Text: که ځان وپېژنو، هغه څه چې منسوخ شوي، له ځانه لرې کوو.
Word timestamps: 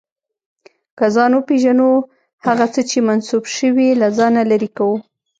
که 0.97 1.05
ځان 1.15 1.31
وپېژنو، 1.35 1.91
هغه 2.45 2.65
څه 2.73 2.81
چې 2.89 2.97
منسوخ 3.09 3.43
شوي، 3.57 3.89
له 4.01 4.07
ځانه 4.17 4.41
لرې 4.51 4.69
کوو. 4.77 4.97